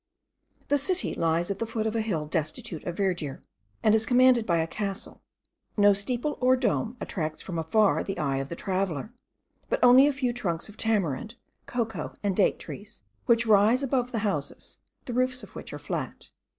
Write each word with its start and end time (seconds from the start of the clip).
The 0.69 0.79
city 0.79 1.13
lies 1.13 1.51
at 1.51 1.59
the 1.59 1.67
foot 1.67 1.85
of 1.85 1.95
a 1.95 2.01
hill 2.01 2.25
destitute 2.25 2.83
of 2.85 2.97
verdure, 2.97 3.43
and 3.83 3.93
is 3.93 4.07
commanded 4.07 4.47
by 4.47 4.57
a 4.57 4.65
castle. 4.65 5.21
No 5.77 5.93
steeple 5.93 6.39
or 6.41 6.55
dome 6.55 6.97
attracts 6.99 7.43
from 7.43 7.59
afar 7.59 8.03
the 8.03 8.17
eye 8.17 8.37
of 8.37 8.49
the 8.49 8.55
traveller, 8.55 9.13
but 9.69 9.79
only 9.83 10.07
a 10.07 10.11
few 10.11 10.33
trunks 10.33 10.67
of 10.67 10.75
tamarind, 10.75 11.35
cocoa, 11.67 12.15
and 12.23 12.35
date 12.35 12.57
trees, 12.57 13.03
which 13.27 13.45
rise 13.45 13.83
above 13.83 14.11
the 14.11 14.25
houses, 14.25 14.79
the 15.05 15.13
roofs 15.13 15.43
of 15.43 15.51
which 15.51 15.71
are 15.71 15.77
flat. 15.77 16.31